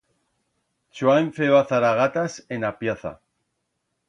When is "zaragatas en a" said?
1.73-2.75